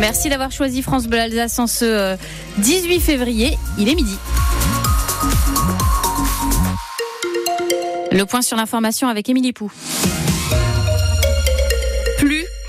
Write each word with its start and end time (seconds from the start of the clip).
Merci 0.00 0.28
d'avoir 0.28 0.52
choisi 0.52 0.82
France 0.82 1.06
Bleu 1.06 1.18
Alsace 1.18 1.58
en 1.58 1.66
ce 1.66 2.16
18 2.58 2.96
euh, 2.96 3.00
février. 3.00 3.58
Il 3.78 3.88
est 3.88 3.94
midi. 3.94 4.16
Le 8.12 8.24
point 8.24 8.42
sur 8.42 8.56
l'information 8.56 9.08
avec 9.08 9.28
Émilie 9.28 9.52
Pou 9.52 9.70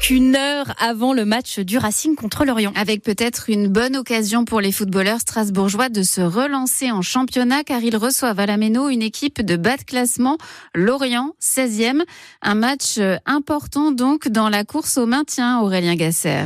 une 0.10 0.36
heure 0.36 0.73
avant 0.79 1.13
le 1.13 1.23
match 1.23 1.60
du 1.60 1.78
Racing 1.78 2.15
contre 2.15 2.44
Lorient. 2.44 2.71
Avec 2.76 3.03
peut-être 3.03 3.49
une 3.49 3.67
bonne 3.67 3.96
occasion 3.96 4.43
pour 4.43 4.59
les 4.59 4.71
footballeurs 4.71 5.19
strasbourgeois 5.19 5.89
de 5.89 6.01
se 6.01 6.21
relancer 6.21 6.89
en 6.91 7.01
championnat 7.01 7.63
car 7.63 7.83
ils 7.83 7.96
reçoivent 7.96 8.39
à 8.39 8.47
la 8.47 8.57
Méno 8.57 8.89
une 8.89 9.03
équipe 9.03 9.41
de 9.41 9.55
bas 9.55 9.77
de 9.77 9.83
classement, 9.83 10.37
Lorient, 10.73 11.33
16e. 11.41 12.01
Un 12.41 12.55
match 12.55 12.97
euh, 12.97 13.17
important 13.25 13.91
donc 13.91 14.27
dans 14.29 14.49
la 14.49 14.63
course 14.63 14.97
au 14.97 15.05
maintien, 15.05 15.59
Aurélien 15.59 15.96
Gasser. 15.96 16.45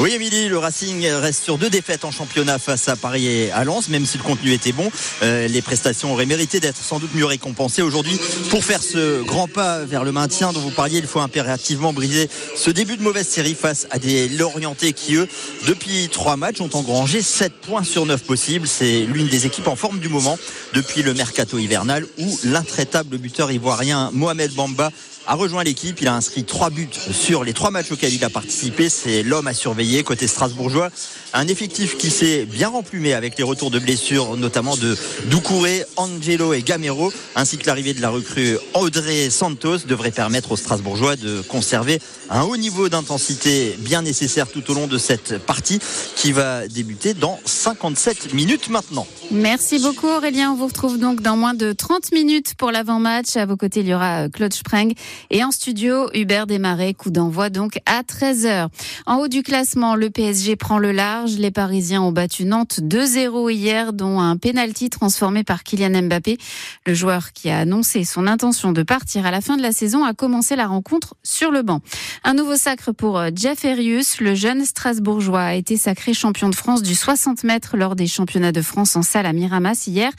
Oui, 0.00 0.12
Émilie, 0.14 0.48
le 0.48 0.56
Racing 0.56 1.06
reste 1.06 1.44
sur 1.44 1.58
deux 1.58 1.68
défaites 1.68 2.06
en 2.06 2.10
championnat 2.10 2.58
face 2.58 2.88
à 2.88 2.96
Paris 2.96 3.26
et 3.26 3.50
à 3.50 3.64
Lens, 3.64 3.90
même 3.90 4.06
si 4.06 4.16
le 4.16 4.22
contenu 4.22 4.50
était 4.50 4.72
bon. 4.72 4.90
Euh, 5.22 5.46
les 5.46 5.60
prestations 5.60 6.10
auraient 6.10 6.24
mérité 6.24 6.58
d'être 6.58 6.82
sans 6.82 6.98
doute 6.98 7.14
mieux 7.14 7.26
récompensées 7.26 7.82
aujourd'hui. 7.82 8.18
Pour 8.48 8.64
faire 8.64 8.82
ce 8.82 9.22
grand 9.22 9.46
pas 9.46 9.84
vers 9.84 10.02
le 10.02 10.10
maintien 10.10 10.54
dont 10.54 10.60
vous 10.60 10.70
parliez, 10.70 11.00
il 11.00 11.06
faut 11.06 11.20
impérativement 11.20 11.92
briser 11.92 12.30
ce 12.56 12.70
début 12.70 12.96
de 12.96 13.02
mauvaise 13.02 13.28
série 13.28 13.54
face 13.54 13.88
à 13.90 13.98
des 13.98 14.30
Lorientais 14.30 14.94
qui, 14.94 15.16
eux, 15.16 15.28
depuis 15.66 16.08
trois 16.10 16.38
matchs, 16.38 16.62
ont 16.62 16.70
engrangé 16.72 17.20
7 17.20 17.52
points 17.60 17.84
sur 17.84 18.06
9 18.06 18.22
possibles. 18.22 18.66
C'est 18.66 19.00
l'une 19.00 19.28
des 19.28 19.44
équipes 19.44 19.68
en 19.68 19.76
forme 19.76 19.98
du 19.98 20.08
moment 20.08 20.38
depuis 20.72 21.02
le 21.02 21.12
mercato 21.12 21.58
hivernal 21.58 22.06
où 22.16 22.38
l'intraitable 22.44 23.18
buteur 23.18 23.52
ivoirien 23.52 24.08
Mohamed 24.14 24.54
Bamba 24.54 24.92
a 25.26 25.34
rejoint 25.34 25.64
l'équipe. 25.64 26.00
Il 26.00 26.08
a 26.08 26.14
inscrit 26.14 26.44
trois 26.44 26.70
buts 26.70 26.88
sur 27.12 27.44
les 27.44 27.52
trois 27.52 27.70
matchs 27.70 27.92
auxquels 27.92 28.14
il 28.14 28.24
a 28.24 28.30
participé. 28.30 28.88
C'est 28.88 29.22
l'homme 29.22 29.46
à 29.46 29.54
surveiller 29.54 30.02
côté 30.02 30.26
strasbourgeois. 30.26 30.90
Un 31.32 31.48
effectif 31.48 31.96
qui 31.96 32.10
s'est 32.10 32.44
bien 32.44 32.68
remplumé 32.68 33.14
avec 33.14 33.38
les 33.38 33.44
retours 33.44 33.70
de 33.70 33.78
blessures, 33.78 34.36
notamment 34.36 34.76
de 34.76 34.96
Doucouré, 35.26 35.84
Angelo 35.96 36.52
et 36.52 36.62
Gamero, 36.62 37.12
ainsi 37.36 37.58
que 37.58 37.66
l'arrivée 37.66 37.94
de 37.94 38.00
la 38.00 38.10
recrue 38.10 38.58
Audrey 38.74 39.30
Santos 39.30 39.78
devrait 39.86 40.10
permettre 40.10 40.52
aux 40.52 40.56
Strasbourgeois 40.56 41.16
de 41.16 41.40
conserver 41.42 42.00
un 42.30 42.42
haut 42.42 42.56
niveau 42.56 42.88
d'intensité 42.88 43.76
bien 43.78 44.02
nécessaire 44.02 44.48
tout 44.48 44.70
au 44.70 44.74
long 44.74 44.86
de 44.86 44.98
cette 44.98 45.38
partie 45.38 45.80
qui 46.16 46.32
va 46.32 46.66
débuter 46.68 47.14
dans 47.14 47.38
57 47.44 48.34
minutes 48.34 48.68
maintenant. 48.68 49.06
Merci 49.32 49.78
beaucoup 49.78 50.08
Aurélien. 50.08 50.50
On 50.50 50.56
vous 50.56 50.66
retrouve 50.66 50.98
donc 50.98 51.20
dans 51.20 51.36
moins 51.36 51.54
de 51.54 51.70
30 51.72 52.10
minutes 52.10 52.54
pour 52.58 52.72
l'avant-match. 52.72 53.36
À 53.36 53.46
vos 53.46 53.56
côtés, 53.56 53.78
il 53.78 53.86
y 53.86 53.94
aura 53.94 54.28
Claude 54.28 54.52
Spreng 54.52 54.92
et 55.30 55.44
en 55.44 55.52
studio, 55.52 56.10
Hubert 56.14 56.48
Desmarais, 56.48 56.94
coup 56.94 57.10
d'envoi 57.10 57.48
donc 57.48 57.78
à 57.86 58.02
13h. 58.02 58.66
En 59.06 59.18
haut 59.18 59.28
du 59.28 59.44
classement, 59.44 59.94
le 59.94 60.10
PSG 60.10 60.56
prend 60.56 60.78
le 60.78 60.90
large. 60.90 61.36
Les 61.36 61.52
Parisiens 61.52 62.02
ont 62.02 62.10
battu 62.10 62.44
Nantes 62.44 62.80
2-0 62.82 63.52
hier, 63.52 63.92
dont 63.92 64.18
un 64.18 64.36
penalty 64.36 64.90
transformé 64.90 65.44
par 65.44 65.62
Kylian 65.62 66.02
Mbappé. 66.02 66.36
Le 66.84 66.94
joueur 66.94 67.32
qui 67.32 67.50
a 67.50 67.60
annoncé 67.60 68.02
son 68.02 68.26
intention 68.26 68.72
de 68.72 68.82
partir 68.82 69.26
à 69.26 69.30
la 69.30 69.40
fin 69.40 69.56
de 69.56 69.62
la 69.62 69.70
saison 69.70 70.04
a 70.04 70.12
commencé 70.12 70.56
la 70.56 70.66
rencontre 70.66 71.14
sur 71.22 71.52
le 71.52 71.62
banc. 71.62 71.82
Un 72.24 72.34
nouveau 72.34 72.56
sacre 72.56 72.90
pour 72.90 73.16
euh, 73.16 73.30
Jeff 73.32 73.64
Erius. 73.64 74.20
Le 74.20 74.34
jeune 74.34 74.64
Strasbourgeois 74.64 75.42
a 75.42 75.54
été 75.54 75.76
sacré 75.76 76.14
champion 76.14 76.48
de 76.48 76.56
France 76.56 76.82
du 76.82 76.96
60 76.96 77.44
mètres 77.44 77.76
lors 77.76 77.94
des 77.94 78.08
championnats 78.08 78.50
de 78.50 78.62
France 78.62 78.96
en 78.96 79.02
salle 79.02 79.19
à 79.26 79.32
Miramas 79.32 79.84
hier. 79.86 80.12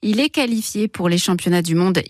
Il 0.00 0.20
est 0.20 0.28
qualifié 0.28 0.86
pour 0.86 1.08
les 1.08 1.18
championnats 1.18 1.60
du 1.60 1.74
monde 1.74 2.00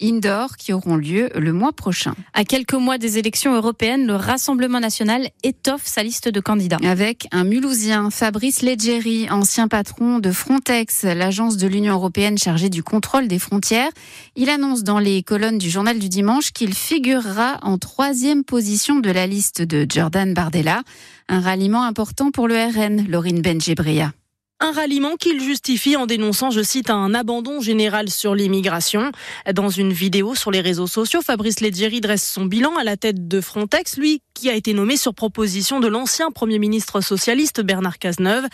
indoor 0.00 0.56
qui 0.56 0.72
auront 0.72 0.96
lieu 0.96 1.28
le 1.34 1.52
mois 1.52 1.74
prochain. 1.74 2.14
À 2.32 2.44
quelques 2.44 2.72
mois 2.72 2.96
des 2.96 3.18
élections 3.18 3.54
européennes, 3.54 4.06
le 4.06 4.14
Rassemblement 4.14 4.80
national 4.80 5.28
étoffe 5.42 5.84
sa 5.84 6.02
liste 6.02 6.28
de 6.30 6.40
candidats. 6.40 6.78
Avec 6.82 7.28
un 7.32 7.44
Mulhousien, 7.44 8.08
Fabrice 8.10 8.62
Leggeri, 8.62 9.28
ancien 9.30 9.68
patron 9.68 10.18
de 10.18 10.32
Frontex, 10.32 11.02
l'agence 11.02 11.58
de 11.58 11.66
l'Union 11.66 11.92
européenne 11.92 12.38
chargée 12.38 12.70
du 12.70 12.82
contrôle 12.82 13.28
des 13.28 13.38
frontières. 13.38 13.90
Il 14.34 14.48
annonce 14.48 14.82
dans 14.82 14.98
les 14.98 15.22
colonnes 15.22 15.58
du 15.58 15.68
journal 15.68 15.98
du 15.98 16.08
dimanche 16.08 16.52
qu'il 16.52 16.72
figurera 16.72 17.58
en 17.60 17.76
troisième 17.76 18.44
position 18.44 19.00
de 19.00 19.10
la 19.10 19.26
liste 19.26 19.60
de 19.60 19.86
Jordan 19.86 20.32
Bardella. 20.32 20.84
Un 21.28 21.40
ralliement 21.40 21.82
important 21.82 22.30
pour 22.30 22.48
le 22.48 22.54
RN, 22.54 23.06
Laurine 23.10 23.42
Benjebrea. 23.42 24.12
Un 24.58 24.72
ralliement 24.72 25.16
qu'il 25.16 25.42
justifie 25.42 25.96
en 25.96 26.06
dénonçant, 26.06 26.50
je 26.50 26.62
cite, 26.62 26.88
un 26.88 27.12
abandon 27.12 27.60
général 27.60 28.08
sur 28.08 28.34
l'immigration. 28.34 29.12
Dans 29.52 29.68
une 29.68 29.92
vidéo 29.92 30.34
sur 30.34 30.50
les 30.50 30.62
réseaux 30.62 30.86
sociaux, 30.86 31.20
Fabrice 31.20 31.60
Leggeri 31.60 32.00
dresse 32.00 32.26
son 32.26 32.46
bilan 32.46 32.74
à 32.76 32.84
la 32.84 32.96
tête 32.96 33.28
de 33.28 33.42
Frontex, 33.42 33.98
lui 33.98 34.22
qui 34.36 34.50
a 34.50 34.54
été 34.54 34.74
nommé 34.74 34.98
sur 34.98 35.14
proposition 35.14 35.80
de 35.80 35.88
l'ancien 35.88 36.30
Premier 36.30 36.58
ministre 36.58 37.00
socialiste 37.00 37.62
Bernard 37.62 37.98
Cazeneuve. 37.98 38.44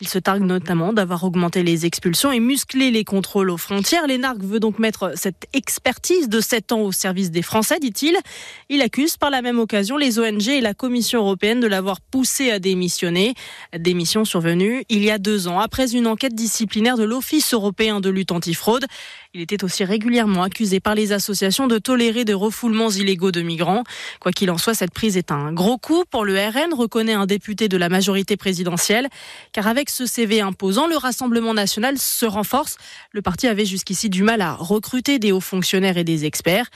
Il 0.00 0.08
se 0.08 0.18
targue 0.18 0.42
notamment 0.42 0.92
d'avoir 0.92 1.22
augmenté 1.22 1.62
les 1.62 1.86
expulsions 1.86 2.32
et 2.32 2.40
musclé 2.40 2.90
les 2.90 3.04
contrôles 3.04 3.50
aux 3.50 3.56
frontières. 3.56 4.08
L'Énarque 4.08 4.42
veut 4.42 4.58
donc 4.58 4.80
mettre 4.80 5.12
cette 5.14 5.46
expertise 5.52 6.28
de 6.28 6.40
7 6.40 6.72
ans 6.72 6.80
au 6.80 6.90
service 6.90 7.30
des 7.30 7.42
Français, 7.42 7.78
dit-il. 7.78 8.16
Il 8.68 8.82
accuse 8.82 9.16
par 9.16 9.30
la 9.30 9.40
même 9.40 9.60
occasion 9.60 9.96
les 9.96 10.18
ONG 10.18 10.48
et 10.48 10.60
la 10.60 10.74
Commission 10.74 11.20
européenne 11.20 11.60
de 11.60 11.68
l'avoir 11.68 12.00
poussé 12.00 12.50
à 12.50 12.58
démissionner. 12.58 13.34
Démission 13.78 14.24
survenue 14.24 14.84
il 14.88 15.04
y 15.04 15.10
a 15.12 15.18
deux 15.18 15.46
ans 15.46 15.60
après 15.60 15.94
une 15.94 16.08
enquête 16.08 16.34
disciplinaire 16.34 16.96
de 16.96 17.04
l'Office 17.04 17.54
européen 17.54 18.00
de 18.00 18.10
lutte 18.10 18.32
antifraude. 18.32 18.86
Il 19.34 19.40
était 19.40 19.62
aussi 19.62 19.84
régulièrement 19.84 20.42
accusé 20.42 20.80
par 20.80 20.96
les 20.96 21.12
associations 21.12 21.68
de 21.68 21.78
tolérer 21.78 22.24
des 22.24 22.34
refoulements 22.34 22.90
illégaux 22.90 23.30
de 23.30 23.42
migrants. 23.42 23.84
Quoi 24.20 24.32
qu'il 24.32 24.50
en 24.50 24.58
soit, 24.58 24.74
cette 24.74 24.92
prise 24.92 25.16
est 25.16 25.27
un 25.30 25.52
gros 25.52 25.78
coup 25.78 26.04
pour 26.10 26.24
le 26.24 26.34
RN, 26.34 26.74
reconnaît 26.74 27.14
un 27.14 27.26
député 27.26 27.68
de 27.68 27.76
la 27.76 27.88
majorité 27.88 28.36
présidentielle. 28.36 29.08
Car 29.52 29.66
avec 29.66 29.90
ce 29.90 30.06
CV 30.06 30.40
imposant, 30.40 30.86
le 30.86 30.96
Rassemblement 30.96 31.54
national 31.54 31.98
se 31.98 32.26
renforce. 32.26 32.76
Le 33.12 33.22
parti 33.22 33.46
avait 33.46 33.64
jusqu'ici 33.64 34.10
du 34.10 34.22
mal 34.22 34.40
à 34.40 34.54
recruter 34.54 35.18
des 35.18 35.32
hauts 35.32 35.40
fonctionnaires 35.40 35.96
et 35.96 36.04
des 36.04 36.24
experts. 36.24 36.70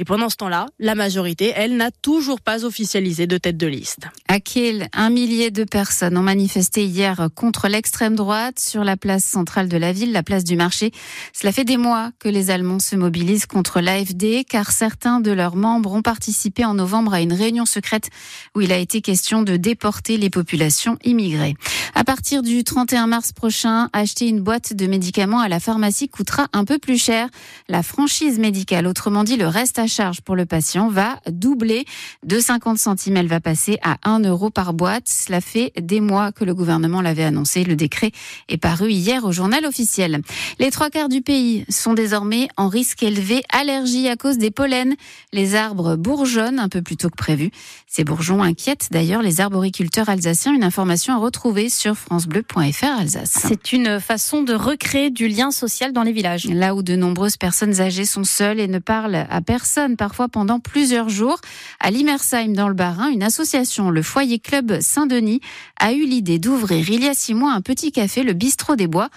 Et 0.00 0.04
pendant 0.04 0.30
ce 0.30 0.36
temps-là, 0.36 0.66
la 0.78 0.94
majorité, 0.94 1.52
elle, 1.56 1.76
n'a 1.76 1.90
toujours 1.90 2.40
pas 2.40 2.64
officialisé 2.64 3.26
de 3.26 3.36
tête 3.36 3.56
de 3.56 3.66
liste. 3.66 4.06
À 4.28 4.38
Kiel, 4.38 4.86
un 4.92 5.10
millier 5.10 5.50
de 5.50 5.64
personnes 5.64 6.16
ont 6.16 6.22
manifesté 6.22 6.84
hier 6.84 7.28
contre 7.34 7.66
l'extrême 7.66 8.14
droite 8.14 8.60
sur 8.60 8.84
la 8.84 8.96
place 8.96 9.24
centrale 9.24 9.68
de 9.68 9.76
la 9.76 9.92
ville, 9.92 10.12
la 10.12 10.22
place 10.22 10.44
du 10.44 10.54
marché. 10.54 10.92
Cela 11.32 11.50
fait 11.50 11.64
des 11.64 11.76
mois 11.76 12.12
que 12.20 12.28
les 12.28 12.50
Allemands 12.50 12.78
se 12.78 12.94
mobilisent 12.94 13.46
contre 13.46 13.80
l'AFD 13.80 14.44
car 14.48 14.70
certains 14.70 15.18
de 15.18 15.32
leurs 15.32 15.56
membres 15.56 15.92
ont 15.92 16.02
participé 16.02 16.64
en 16.64 16.74
novembre 16.74 17.12
à 17.12 17.20
une 17.20 17.32
réunion 17.32 17.66
secrète 17.66 18.08
où 18.54 18.60
il 18.60 18.70
a 18.70 18.78
été 18.78 19.00
question 19.00 19.42
de 19.42 19.56
déporter 19.56 20.16
les 20.16 20.30
populations 20.30 20.96
immigrées. 21.02 21.56
À 21.96 22.04
partir 22.04 22.42
du 22.42 22.62
31 22.62 23.08
mars 23.08 23.32
prochain, 23.32 23.88
acheter 23.92 24.28
une 24.28 24.42
boîte 24.42 24.74
de 24.74 24.86
médicaments 24.86 25.40
à 25.40 25.48
la 25.48 25.58
pharmacie 25.58 26.08
coûtera 26.08 26.46
un 26.52 26.64
peu 26.64 26.78
plus 26.78 27.02
cher. 27.02 27.28
La 27.68 27.82
franchise 27.82 28.38
médicale, 28.38 28.86
autrement 28.86 29.24
dit 29.24 29.36
le 29.36 29.48
reste 29.48 29.80
à 29.80 29.87
charge 29.88 30.20
pour 30.20 30.36
le 30.36 30.46
patient 30.46 30.88
va 30.88 31.20
doubler 31.28 31.84
de 32.24 32.38
50 32.38 32.78
centimes. 32.78 33.16
Elle 33.16 33.28
va 33.28 33.40
passer 33.40 33.78
à 33.82 33.98
1 34.04 34.20
euro 34.20 34.50
par 34.50 34.72
boîte. 34.72 35.08
Cela 35.08 35.40
fait 35.40 35.72
des 35.80 36.00
mois 36.00 36.32
que 36.32 36.44
le 36.44 36.54
gouvernement 36.54 37.00
l'avait 37.00 37.24
annoncé. 37.24 37.64
Le 37.64 37.76
décret 37.76 38.12
est 38.48 38.56
paru 38.56 38.90
hier 38.90 39.24
au 39.24 39.32
journal 39.32 39.64
officiel. 39.64 40.22
Les 40.58 40.70
trois 40.70 40.90
quarts 40.90 41.08
du 41.08 41.22
pays 41.22 41.64
sont 41.68 41.94
désormais 41.94 42.48
en 42.56 42.68
risque 42.68 43.02
élevé 43.02 43.42
allergie 43.52 44.08
à 44.08 44.16
cause 44.16 44.38
des 44.38 44.50
pollens. 44.50 44.94
Les 45.32 45.54
arbres 45.54 45.96
bourgeonnent 45.96 46.58
un 46.58 46.68
peu 46.68 46.82
plus 46.82 46.96
tôt 46.96 47.10
que 47.10 47.16
prévu. 47.16 47.50
Ces 47.86 48.04
bourgeons 48.04 48.42
inquiètent 48.42 48.88
d'ailleurs 48.90 49.22
les 49.22 49.40
arboriculteurs 49.40 50.08
alsaciens. 50.08 50.52
Une 50.54 50.64
information 50.64 51.14
à 51.14 51.18
retrouver 51.18 51.68
sur 51.68 51.96
francebleu.fr 51.96 52.98
Alsace. 52.98 53.38
C'est 53.46 53.72
une 53.72 54.00
façon 54.00 54.42
de 54.42 54.54
recréer 54.54 55.10
du 55.10 55.28
lien 55.28 55.50
social 55.50 55.92
dans 55.92 56.02
les 56.02 56.12
villages. 56.12 56.46
Là 56.46 56.74
où 56.74 56.82
de 56.82 56.96
nombreuses 56.96 57.36
personnes 57.36 57.80
âgées 57.80 58.04
sont 58.04 58.24
seules 58.24 58.60
et 58.60 58.68
ne 58.68 58.78
parlent 58.78 59.26
à 59.28 59.40
personne 59.40 59.77
parfois 59.96 60.28
pendant 60.28 60.60
plusieurs 60.60 61.08
jours. 61.08 61.38
À 61.80 61.90
Limersheim, 61.90 62.52
dans 62.52 62.68
le 62.68 62.74
Bas-Rhin, 62.74 63.08
une 63.08 63.22
association, 63.22 63.90
le 63.90 64.02
Foyer 64.02 64.38
Club 64.38 64.80
Saint-Denis, 64.80 65.40
a 65.80 65.92
eu 65.92 66.04
l'idée 66.04 66.38
d'ouvrir 66.38 66.88
il 66.90 67.04
y 67.04 67.08
a 67.08 67.14
six 67.14 67.34
mois 67.34 67.52
un 67.52 67.60
petit 67.60 67.92
café, 67.92 68.22
le 68.22 68.32
Bistrot 68.32 68.76
des 68.76 68.86
Bois, 68.86 69.08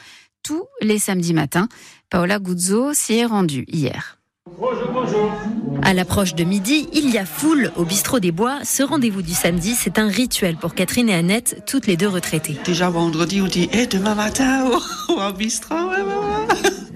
tous 0.43 0.63
les 0.81 0.99
samedis 0.99 1.33
matins. 1.33 1.67
Paola 2.09 2.39
Guzzo 2.39 2.93
s'y 2.93 3.13
est 3.13 3.25
rendue 3.25 3.65
hier. 3.67 4.17
À 5.83 5.93
l'approche 5.93 6.35
de 6.35 6.43
midi, 6.43 6.89
il 6.93 7.09
y 7.09 7.17
a 7.17 7.25
foule 7.25 7.71
au 7.75 7.85
bistrot 7.85 8.19
des 8.19 8.31
Bois. 8.31 8.59
Ce 8.63 8.83
rendez-vous 8.83 9.21
du 9.21 9.33
samedi, 9.33 9.75
c'est 9.75 9.99
un 9.99 10.07
rituel 10.07 10.57
pour 10.57 10.73
Catherine 10.73 11.09
et 11.09 11.13
Annette, 11.13 11.63
toutes 11.65 11.87
les 11.87 11.95
deux 11.95 12.07
retraitées. 12.07 12.57
Déjà 12.65 12.89
vendredi, 12.89 13.41
on 13.41 13.47
dit 13.47 13.69
et 13.71 13.83
eh, 13.83 13.87
demain 13.87 14.15
matin 14.15 14.69
au, 15.09 15.33
bistrot. 15.33 15.75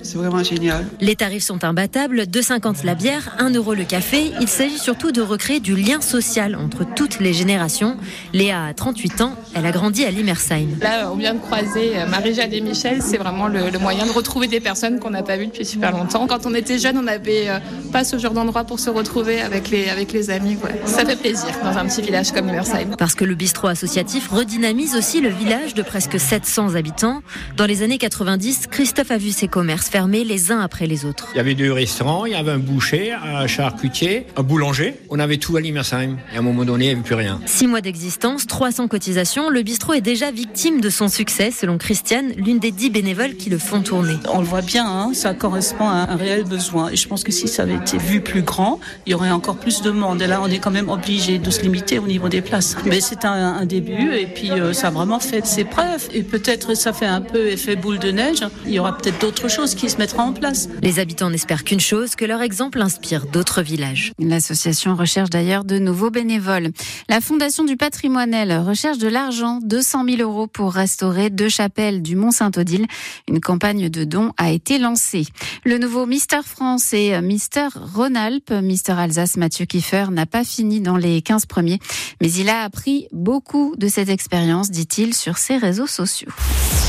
C'est 0.06 0.18
vraiment 0.18 0.44
génial. 0.44 0.86
Les 1.02 1.16
tarifs 1.16 1.44
sont 1.44 1.63
imbattables, 1.63 2.22
2,50 2.22 2.86
la 2.86 2.96
bière, 2.96 3.36
1 3.40 3.50
euro 3.52 3.74
le 3.74 3.84
café. 3.84 4.31
Il 4.40 4.48
s'agit 4.48 4.78
surtout 4.78 5.12
de 5.12 5.22
recréer 5.22 5.60
du 5.60 5.75
lien 5.75 6.00
social 6.00 6.56
entre 6.56 6.86
toutes 6.96 7.19
les 7.19 7.34
générations. 7.34 7.98
Léa 8.34 8.66
a 8.66 8.74
38 8.74 9.22
ans, 9.22 9.36
elle 9.56 9.66
a 9.66 9.72
grandi 9.72 10.06
à 10.06 10.12
Limersheim. 10.12 10.68
Là, 10.81 11.12
on 11.12 11.16
vient 11.16 11.34
de 11.34 11.40
croiser 11.40 11.98
euh, 11.98 12.07
Marie-Jade 12.07 12.54
et 12.54 12.62
Michel, 12.62 13.02
c'est 13.02 13.18
vraiment 13.18 13.48
le, 13.48 13.69
le, 13.69 13.80
moyen 13.80 14.06
de 14.06 14.12
retrouver 14.12 14.48
des 14.48 14.60
personnes 14.60 15.00
qu'on 15.00 15.10
n'a 15.10 15.24
pas 15.24 15.38
vues 15.38 15.48
depuis 15.48 15.66
super 15.66 15.92
longtemps. 15.92 16.28
Quand 16.28 16.46
on 16.46 16.54
était 16.54 16.78
jeune, 16.78 16.98
on 16.98 17.04
n'avait 17.04 17.50
euh, 17.50 17.60
pas 17.92 18.04
ce 18.04 18.18
genre 18.18 18.34
d'endroit 18.34 18.63
pour 18.63 18.80
se 18.80 18.90
retrouver 18.90 19.42
avec 19.42 19.69
les, 19.69 19.90
avec 19.90 20.13
les 20.13 20.30
amis. 20.30 20.58
Ouais. 20.63 20.80
Ça 20.86 21.04
fait 21.04 21.16
plaisir 21.16 21.50
dans 21.63 21.78
un 21.78 21.86
petit 21.86 22.01
village 22.01 22.31
comme 22.31 22.48
Limersheim. 22.48 22.96
Parce 22.98 23.16
que 23.16 23.25
le 23.25 23.36
bistrot 23.36 23.68
associatif 23.68 24.30
redynamise 24.30 24.96
aussi 24.96 25.19
le 25.19 25.30
village 25.30 25.74
de 25.74 25.81
presque 25.81 26.19
700 26.19 26.75
habitants. 26.75 27.22
Dans 27.58 27.66
les 27.66 27.81
années 27.81 27.98
90, 27.98 28.68
Christophe 28.69 29.12
a 29.12 29.18
vu 29.18 29.31
ses 29.31 29.48
commerces 29.48 29.90
fermer 29.95 30.25
les 30.25 30.51
uns 30.51 30.59
après 30.59 30.88
les 30.88 31.06
autres. 31.06 31.30
Il 31.36 31.38
y 31.38 31.39
avait 31.39 31.56
deux 31.56 31.71
restaurants, 31.71 32.25
il 32.25 32.33
y 32.33 32.36
avait 32.36 32.51
un 32.51 32.57
boucher, 32.57 33.13
un 33.13 33.47
charcutier, 33.47 34.27
un 34.36 34.44
boulanger. 34.44 34.95
On 35.09 35.19
avait 35.19 35.38
tout 35.38 35.56
à 35.56 35.62
Limersheim. 35.62 36.18
Et 36.33 36.36
à 36.36 36.39
un 36.39 36.42
moment 36.42 36.65
donné, 36.65 36.83
il 36.83 36.88
n'y 36.89 36.94
avait 36.95 37.01
plus 37.01 37.15
rien. 37.15 37.39
Six 37.45 37.65
mois 37.65 37.80
d'existence, 37.80 38.45
300 38.45 38.89
cotisations, 38.89 39.50
le 39.50 39.62
bistrot 39.62 39.94
est 39.94 40.01
déjà 40.01 40.31
victime 40.31 40.81
de 40.81 40.89
son 40.89 41.07
succès, 41.07 41.50
selon 41.50 41.77
Christiane, 41.77 42.33
l'une 42.36 42.59
des 42.59 42.71
dix 42.71 42.89
bénévoles 42.89 43.36
qui 43.36 43.50
le 43.50 43.57
font 43.57 43.80
tourner. 43.80 44.18
On 44.33 44.39
le 44.39 44.45
voit 44.45 44.63
bien, 44.63 44.86
hein, 44.86 45.12
ça 45.13 45.33
correspond 45.33 45.88
à 45.88 46.12
un 46.12 46.18
réel 46.18 46.44
besoin. 46.44 46.89
Et 46.89 46.98
je 46.98 47.07
pense 47.07 47.24
que 47.24 47.31
si 47.31 47.48
ça 47.48 47.63
avait 47.63 47.75
été 47.75 47.98
vu 47.98 48.19
plus 48.19 48.41
grand, 48.41 48.81
il 49.06 49.13
y 49.13 49.15
aurait 49.15 49.31
encore 49.31 49.56
plus 49.56 49.81
de 49.81 49.91
monde. 49.91 50.21
Et 50.21 50.27
là, 50.27 50.41
on 50.44 50.48
est 50.48 50.59
quand 50.59 50.71
même 50.71 50.89
obligé 50.89 51.38
de 51.38 51.50
se 51.50 51.62
limiter 51.62 52.00
au 52.00 52.07
niveau 52.07 52.27
des 52.27 52.41
places. 52.41 52.75
Mais 52.86 53.00
c'est 53.00 53.24
un, 53.24 53.31
un, 53.31 53.65
début 53.65 54.13
et 54.13 54.25
puis 54.25 54.51
euh, 54.51 54.74
ça 54.74 54.88
a 54.88 54.91
vraiment 54.91 55.21
fait 55.21 55.45
ses 55.45 55.63
preuves. 55.63 56.09
Et 56.13 56.24
peut-être 56.24 56.75
ça 56.75 56.91
fait 56.91 57.06
un 57.06 57.21
peu 57.21 57.48
effet 57.48 57.77
boule 57.77 58.00
de 58.00 58.12
neige. 58.12 58.39
Il 58.65 58.74
y 58.74 58.80
aura 58.80 58.98
peut-être 58.98 59.21
d'autres 59.21 59.48
choses 59.48 59.74
qui 59.74 59.85
se 59.90 59.98
mettront 59.98 60.22
en 60.22 60.34
place. 60.34 60.68
Les 60.82 61.00
habitants 61.00 61.30
n'espèrent 61.30 61.64
qu'une 61.64 61.80
chose, 61.80 62.16
que 62.16 62.26
leur 62.26 62.42
exemple 62.42 62.82
inspire 62.82 63.26
d'autres 63.26 63.62
villages. 63.62 64.14
L'association 64.20 64.96
recherche 64.96 65.30
d'ailleurs 65.30 65.64
de 65.64 65.78
nouveaux 65.78 66.10
bénévoles. 66.10 66.72
La 67.10 67.22
Fondation 67.22 67.64
du 67.64 67.78
patrimoine 67.78 68.34
recherche 68.66 68.98
de 68.98 69.08
l'argent, 69.08 69.60
200 69.64 70.06
000 70.18 70.22
euros 70.22 70.48
pour 70.48 70.74
restaurer 70.74 71.30
deux 71.30 71.50
chapelles 71.50 72.02
du 72.02 72.16
Mont-Saint-Odile. 72.16 72.88
Une 73.28 73.40
campagne 73.40 73.90
de 73.90 74.04
dons 74.04 74.32
a 74.38 74.52
été 74.52 74.78
lancée. 74.78 75.26
Le 75.64 75.78
nouveau 75.78 76.06
Mister 76.06 76.40
France 76.46 76.94
et 76.94 77.20
Mister 77.22 77.68
Rhône-Alpes, 77.76 78.52
Mister 78.52 78.94
Alsace 78.94 79.38
Mathieu 79.38 79.66
Kiefer 79.66 80.06
n'a 80.12 80.26
pas 80.26 80.44
fini 80.44 80.82
dans 80.82 80.98
les 80.98 81.22
15 81.22 81.46
premiers, 81.46 81.80
mais 82.22 82.32
il 82.32 82.50
a 82.50 82.62
appris 82.62 83.08
beaucoup 83.12 83.76
de 83.78 83.88
cette 83.88 84.10
expérience, 84.10 84.72
dit-il 84.72 85.14
sur 85.14 85.38
ses 85.38 85.58
réseaux 85.58 85.88
sociaux. 85.88 86.32